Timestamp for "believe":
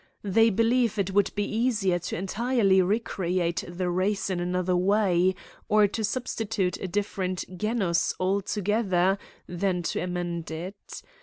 0.49-0.97